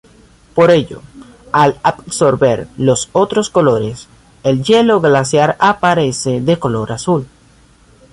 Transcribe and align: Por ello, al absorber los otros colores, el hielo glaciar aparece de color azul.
Por 0.55 0.71
ello, 0.71 1.03
al 1.51 1.79
absorber 1.83 2.67
los 2.75 3.09
otros 3.11 3.51
colores, 3.51 4.07
el 4.43 4.63
hielo 4.63 4.99
glaciar 4.99 5.55
aparece 5.59 6.41
de 6.41 6.57
color 6.57 6.91
azul. 6.91 7.27